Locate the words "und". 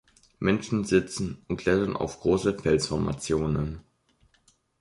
1.47-1.57